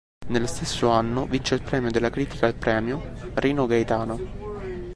Nello 0.29 0.47
stesso 0.47 0.89
anno 0.89 1.27
vince 1.27 1.53
il 1.53 1.61
premio 1.61 1.91
della 1.91 2.09
critica 2.09 2.47
al 2.47 2.55
Premio 2.55 3.11
Rino 3.35 3.67
Gaetano. 3.67 4.17